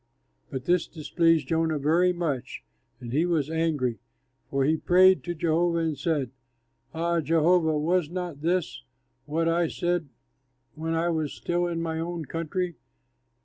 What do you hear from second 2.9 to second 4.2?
and he was angry.